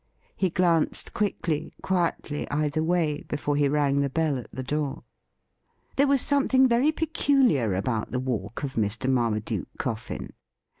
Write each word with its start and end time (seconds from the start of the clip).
He 0.35 0.49
glanced 0.49 1.13
quickly, 1.13 1.75
quietly, 1.83 2.49
either 2.49 2.81
way 2.81 3.21
before 3.27 3.55
he 3.55 3.69
rang 3.69 3.99
the 3.99 4.09
bell 4.09 4.39
at 4.39 4.49
the 4.51 4.63
door. 4.63 5.03
There 5.95 6.07
was 6.07 6.21
something 6.21 6.67
very 6.67 6.91
peculiar 6.91 7.75
about 7.75 8.09
the 8.09 8.19
walk 8.19 8.63
of 8.63 8.73
Mr. 8.73 9.07
Marmaduke 9.07 9.69
Coffin. 9.77 10.33